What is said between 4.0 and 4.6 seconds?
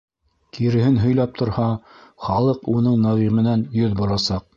борасаҡ.